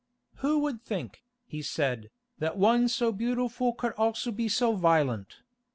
"Who 0.37 0.57
would 0.63 0.81
think," 0.81 1.21
he 1.45 1.61
said, 1.61 2.09
"that 2.39 2.57
one 2.57 2.87
so 2.87 3.11
beautiful 3.11 3.73
could 3.73 3.93
also 3.93 4.31
be 4.31 4.47
so 4.49 4.75
violent? 4.75 5.41